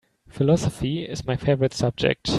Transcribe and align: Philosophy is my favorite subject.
Philosophy 0.27 1.03
is 1.03 1.27
my 1.27 1.35
favorite 1.37 1.75
subject. 1.75 2.29